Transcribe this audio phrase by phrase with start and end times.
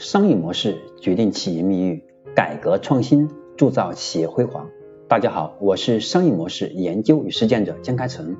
[0.00, 2.02] 商业模式决定企业命运，
[2.34, 4.66] 改革创新铸造企业辉煌。
[5.06, 8.34] 大家好，我是商业模式研究与实践者江开成，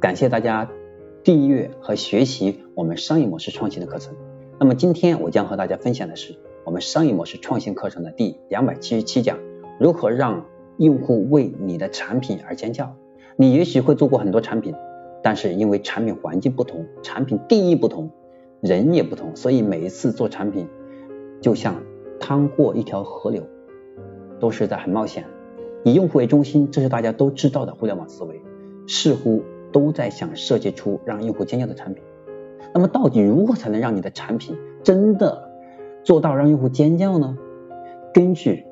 [0.00, 0.68] 感谢大家
[1.24, 4.14] 订阅和学习我们商业模式创新的课程。
[4.60, 6.36] 那么今天我将和大家分享的是
[6.66, 9.38] 我们商业模式创新课程的第两百七十七讲：
[9.80, 10.44] 如何让
[10.76, 12.94] 用户为你的产品而尖叫。
[13.34, 14.74] 你也许会做过很多产品，
[15.22, 18.10] 但是因为产品环境不同，产品定义不同，
[18.60, 20.68] 人也不同，所以每一次做产品。
[21.40, 21.82] 就像
[22.18, 23.42] 趟过一条河流，
[24.40, 25.24] 都是在很冒险。
[25.84, 28.42] 以用户为中心，这是大家都知道的互联网思维，
[28.86, 32.02] 似乎都在想设计出让用户尖叫的产品。
[32.74, 35.48] 那么，到底如何才能让你的产品真的
[36.02, 37.38] 做到让用户尖叫呢？
[38.12, 38.64] 根据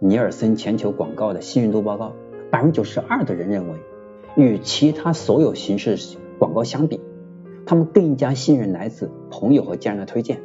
[0.00, 2.12] 尼尔森全球广告的信任度报告，
[2.50, 3.76] 百分之九十二的人认为，
[4.36, 5.96] 与其他所有形式
[6.38, 7.00] 广告相比，
[7.64, 10.40] 他们更加信任来自朋友和家人的推荐。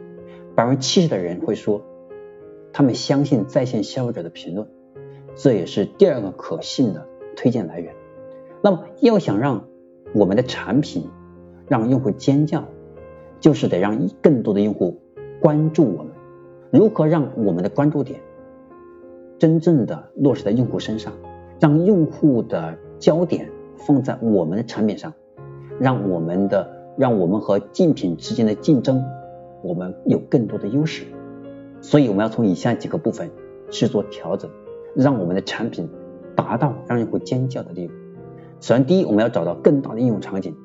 [0.55, 1.81] 百分之七十的人会说，
[2.71, 4.67] 他们相信在线消费者的评论，
[5.35, 7.93] 这也是第二个可信的推荐来源。
[8.61, 9.65] 那么，要想让
[10.13, 11.09] 我们的产品
[11.67, 12.65] 让用户尖叫，
[13.39, 14.99] 就是得让更多的用户
[15.41, 16.13] 关注我们。
[16.71, 18.19] 如何让我们的关注点
[19.37, 21.13] 真正的落实在用户身上，
[21.59, 25.13] 让用户的焦点放在我们的产品上，
[25.79, 29.03] 让我们的让我们和竞品之间的竞争。
[29.63, 31.05] 我们有更多的优势，
[31.81, 33.31] 所以我们要从以下几个部分
[33.71, 34.51] 去做调整，
[34.93, 35.89] 让我们的产品
[36.35, 37.93] 达到让用户尖叫的地步。
[38.59, 40.55] 首先，第一，我们要找到更大的应用场景。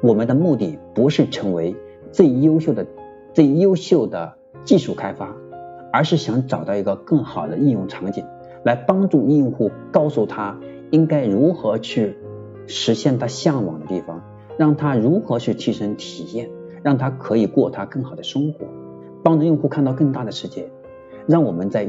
[0.00, 1.74] 我们的目的不是成为
[2.12, 2.86] 最优秀的、
[3.34, 5.34] 最优秀的技术开发，
[5.92, 8.24] 而是想找到一个更好的应用场景，
[8.64, 12.16] 来帮助用户告诉他应该如何去
[12.68, 14.22] 实现他向往的地方，
[14.56, 16.48] 让他如何去提升体验。
[16.82, 18.66] 让他可以过他更好的生活，
[19.22, 20.70] 帮助用户看到更大的世界，
[21.26, 21.86] 让我们在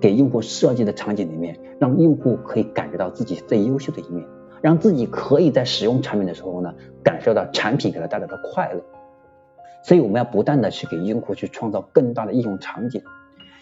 [0.00, 4.26] 给用户设计的场景里面，让用户可以感觉到自己最优秀的一面，
[4.60, 8.82] 让自己可以在使用产品的时候呢，感受到产品给他带来的快乐。
[9.84, 13.02] 所以我们要不断的去给用户去创造更大的应用场景。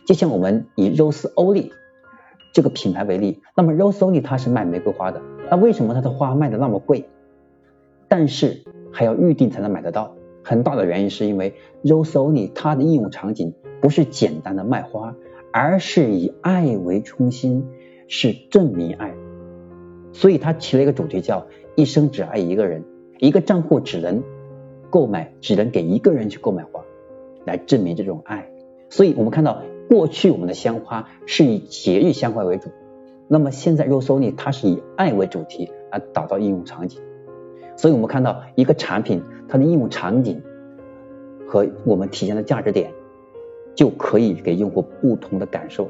[0.07, 1.71] 就像我们以 Rose Only
[2.53, 7.09] 这个品牌为例，那么 Rose Only 它是卖玫瑰花的，那为什么它的花卖的那么贵？
[8.09, 10.15] 但是还要预定才能买得到。
[10.43, 15.15] 很大的原因是因为 Rose Only 它的应用场景不是简单的卖花，
[15.53, 17.67] 而是以爱为中心，
[18.09, 19.15] 是证明爱。
[20.13, 21.47] 所以它起了一个主题叫
[21.77, 22.85] 一生只爱一个人，
[23.19, 24.23] 一个账户只能
[24.91, 26.85] 购买，只能给一个人去购买花，
[27.45, 28.51] 来证明这种爱。
[28.89, 32.71] 所以我们看到过去我们的鲜花是以节日鲜花为主，
[33.29, 37.01] 那么现在 Rose Only 它是以爱为主题而打造应用场景。
[37.81, 39.23] 所以我们看到一个产品。
[39.53, 40.41] 它的应用场景
[41.45, 42.93] 和我们体现的价值点，
[43.75, 45.89] 就可以给用户不同的感受。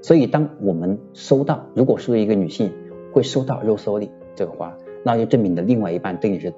[0.00, 2.72] 所以，当我们收到，如果是一个女性
[3.12, 4.74] 会收到肉搜里这个花，
[5.04, 6.50] 那就证明你的另外一半对你是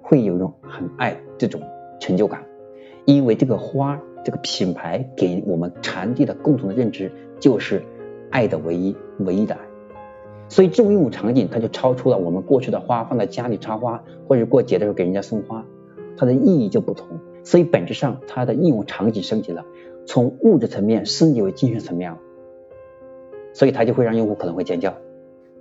[0.00, 1.60] 会有一种很爱这种
[1.98, 2.44] 成就感，
[3.06, 7.82] 因为这个花这个品牌给我们传递的共同的认知就是
[8.30, 9.65] 爱的唯一，唯一的爱。
[10.48, 15.66] 所以这种应用场景，它就超出了我们过去的花放在家里插花，或者过节的时候给人家送花，
[16.16, 17.18] 它的意义就不同。
[17.42, 19.64] 所以本质上它的应用场景升级了，
[20.06, 22.18] 从物质层面升级为精神层面了，
[23.52, 24.94] 所以它就会让用户可能会尖叫。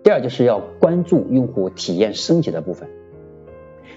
[0.03, 2.87] 第二就是要关注用户体验升级的部分。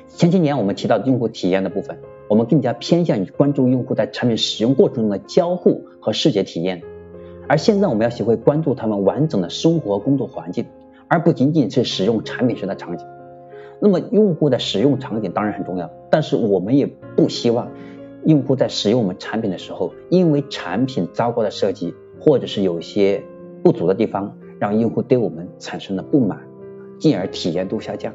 [0.06, 1.98] 前些年我们提到用户体验的部分，
[2.28, 6.82] 我们更加偏向于关注用户在产品使用过程中的交互和视觉体验。
[7.48, 10.66] 而现在我们要学会关注他们完整的生活工作环境，
[11.08, 13.06] 而不仅仅是使用产品时的场景。
[13.80, 16.86] 那么用户的使用场景当然很重要，但是我们也
[17.16, 17.70] 不希望
[18.24, 23.22] 用户在使用我们产品的时候，因为产品糟糕的设计或者是有些
[23.62, 26.38] 不足的地方，让用户对我们产生了不满，
[26.98, 28.12] 进而体验度下降，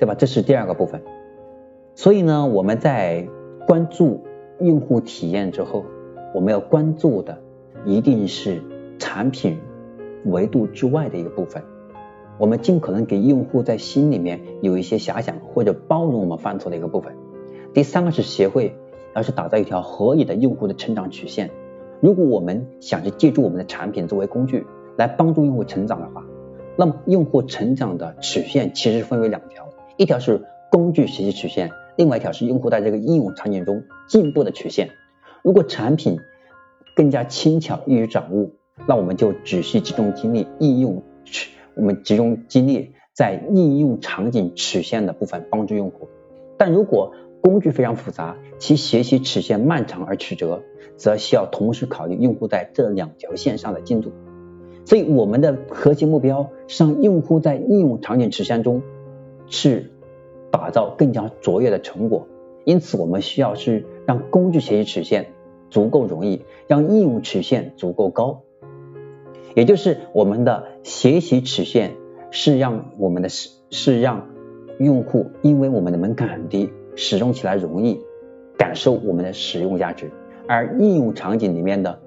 [0.00, 0.14] 对吧？
[0.14, 1.00] 这是第二个部分。
[1.94, 3.28] 所以呢，我们在
[3.66, 4.24] 关注
[4.58, 5.84] 用户体验之后，
[6.34, 7.38] 我们要关注的。
[7.84, 8.62] 一定是
[8.98, 9.58] 产品
[10.24, 11.62] 维度之外的一个部分。
[12.38, 17.16] 我们尽可能给用户在心里面有一些遐想或者包容我们犯错的一个部分。
[17.74, 18.76] 第三个是协会，
[19.14, 21.50] 要是打造一条合理的用户的成长曲线。
[22.00, 24.64] 如果我们想去借助我们的产品作为工具
[24.96, 26.24] 来帮助用户成长的话，
[26.76, 34.90] 那么用户成长的曲线其实分为两条，一条是工具学习曲线，另外一条是用户在这个应用场景中进步的曲线。
[35.42, 36.20] 如果产品
[36.98, 38.50] 更加轻巧易于掌握，
[38.88, 41.04] 那我们就只需集中精力应用，
[41.76, 46.08] 我们集中精力在应用场景曲线的部分帮助用户。
[46.56, 50.64] 但如果工具非常复杂，其学习曲线漫长而曲折，
[50.96, 54.10] 则需要同时考虑用户在这两条线上的进度。
[54.84, 58.82] 所以我们的核心目标是让用户在应用场景曲线中
[59.46, 59.92] 去
[60.50, 62.26] 打造更加卓越的成果。
[62.64, 65.28] 因此，我们需要是让工具学习曲线
[65.70, 68.42] 足够容易，让应用曲线足够高。
[69.54, 71.96] 也就是我们的学习曲线
[72.30, 74.28] 是让我们的是是让
[74.78, 78.00] 用户因为我们的门槛很低，使用起来容易，
[78.56, 80.10] 感受我们的使用价值。
[80.46, 81.98] 而应用场景里面的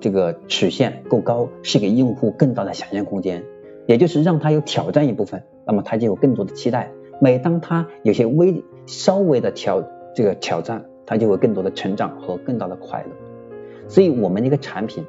[0.00, 3.44] 这个曲线够高，是给用户更大的想象空间，
[3.86, 6.92] 也就是让他有挑战一部分，那么他就有更多的期待。
[7.20, 9.84] 每当他有些微稍微的挑
[10.14, 13.88] 这个挑战，他就会更多的成长和更大的快乐。
[13.88, 15.04] 所以，我们一个产品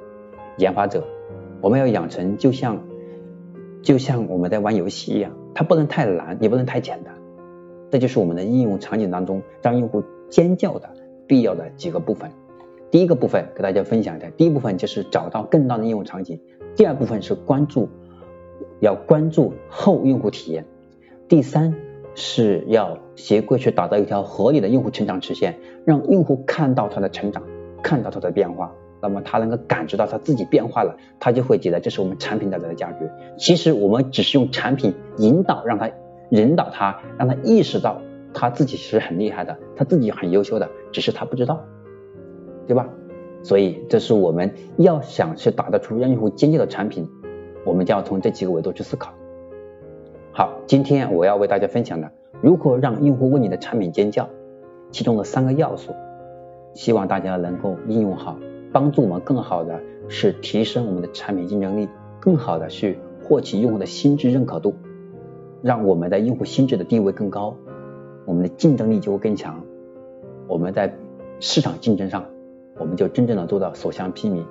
[0.58, 1.06] 研发者。
[1.62, 2.82] 我们要养成就像
[3.84, 7.14] 就像我们在玩游戏一样，它不能太难，也不能太简单。
[7.92, 10.90] 这就是我们的应用场景当中让用户尖叫的
[11.28, 12.32] 必要的几个部分。
[12.90, 16.40] 第一个部分给大家分享一下，第一部分就是找到更大的应用场景，
[16.76, 17.88] 第二部分是关注
[18.80, 20.66] 要关注后用户体验，
[21.28, 21.76] 第三
[22.16, 27.44] 是要学会去打造一条合理的用户成长曲线，让用户看到他的成长，
[27.84, 28.74] 看到他的变化。
[29.04, 33.10] 那么他能够感知到他自己变化了，他就会觉得这是我们产品带来的价值。
[33.38, 35.90] 其实我们只是用产品引导，让他
[36.30, 38.02] 引导他，让他意识到
[38.34, 41.64] 他自己是很厉害的，他自己很优秀的，只是他不知道，
[42.68, 42.90] 对吧？
[43.44, 47.10] 所以这是我们要想去打造出让用户尖叫的产品，
[47.66, 49.14] 我们就要从这几个维度去思考。
[50.32, 54.30] 好，今天我要为大家分享的如何让用户为你的产品尖叫，
[54.92, 55.94] 其中的三个要素，
[56.74, 58.38] 希望大家能够应用好。
[58.72, 61.90] 帮助我们更好的是提升我们的产品竞争力，
[62.22, 64.76] 更好的去获取用户的心智认可度，
[65.62, 67.58] 让我们的用户心智的地位更高，
[68.26, 69.62] 我们的竞争力就会更强。
[70.48, 70.94] 我们在
[71.42, 72.26] 市场竞争上，
[72.78, 74.42] 我们就真正的做到所向披靡。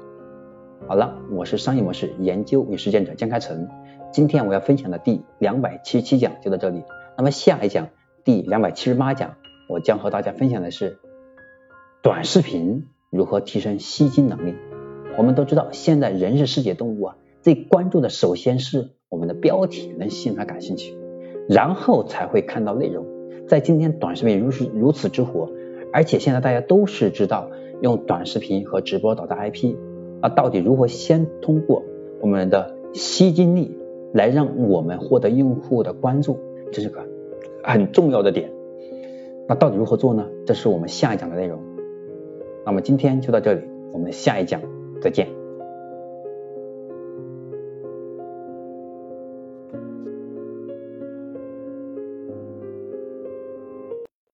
[0.87, 3.67] 好了，我是商业模式研究与实践者江开成，
[4.12, 6.83] 今天我要分享的第两百七十七讲就到这里。
[7.21, 7.89] 那么下一讲
[8.25, 9.35] 第两百七十八讲，
[9.69, 10.97] 我将和大家分享的是
[12.03, 12.87] 短视频。
[13.11, 14.55] 如何提升吸金能力？
[15.19, 20.97] 我们都知道，现在人是视觉动物啊，最关注的首先是我们的标题能吸引他感兴趣，
[21.47, 23.05] 然后才会看到内容。
[23.47, 25.51] 在今天短视频如此如此之火，
[25.93, 27.51] 而且现在大家都是知道
[27.83, 29.75] 用短视频和直播导的 IP，
[30.23, 31.83] 那到底如何先通过
[32.23, 33.77] 我们的吸金力
[34.15, 36.39] 来让我们获得用户的关注，
[36.73, 37.05] 这是个
[37.62, 38.51] 很重要的点。
[39.49, 40.27] 那到底如何做呢？
[40.47, 41.61] 这是我们下一讲的内容。
[42.65, 43.62] 那么今天就到这里，
[43.93, 44.61] 我们下一讲
[45.01, 45.40] 再见。